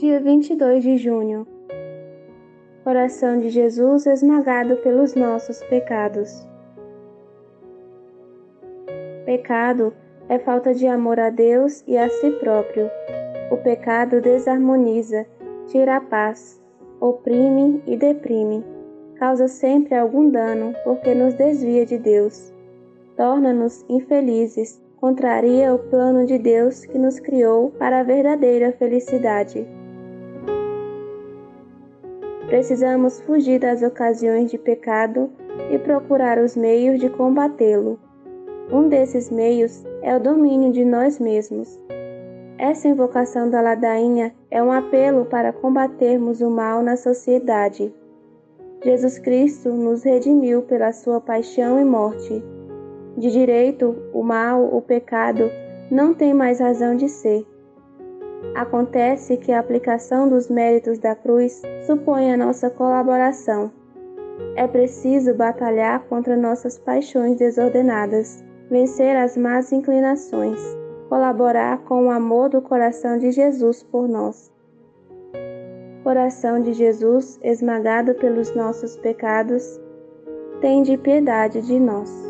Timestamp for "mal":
46.50-46.82, 54.24-54.74